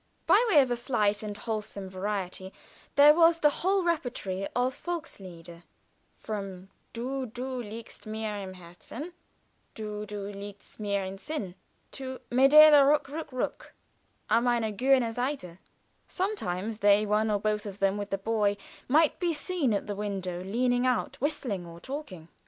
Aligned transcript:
By 0.25 0.43
way 0.49 0.61
of 0.63 0.71
a 0.71 0.75
slight 0.75 1.21
and 1.21 1.37
wholesome 1.37 1.87
variety 1.87 2.51
there 2.95 3.13
was 3.13 3.37
the 3.37 3.51
whole 3.61 3.83
repertory 3.83 4.47
of 4.55 4.73
"Volkslieder," 4.73 5.61
from 6.17 6.69
"Du, 6.91 7.27
du, 7.27 7.61
liegst 7.61 8.07
mir 8.07 8.35
im 8.39 8.55
Herzen; 8.55 9.13
Du, 9.75 10.07
du, 10.07 10.23
liegst 10.33 10.79
mir 10.79 11.03
im 11.05 11.19
Sinn," 11.19 11.49
up 11.49 11.55
to 11.91 12.19
"Mädele, 12.31 12.83
ruck, 12.89 13.09
ruck, 13.09 13.31
ruck 13.31 13.73
An 14.27 14.45
meine 14.45 14.75
grüne 14.75 15.13
Seite." 15.13 15.59
Sometimes 16.07 16.79
they 16.79 17.05
one 17.05 17.29
or 17.29 17.39
both 17.39 17.67
of 17.67 17.77
them 17.77 17.95
with 17.99 18.09
the 18.09 18.17
boy 18.17 18.57
might 18.87 19.19
be 19.19 19.33
seen 19.33 19.71
at 19.71 19.85
the 19.85 19.95
window 19.95 20.43
leaning 20.43 20.87
out, 20.87 21.17
whistling 21.21 21.63
or 21.63 21.79
talking. 21.79 22.27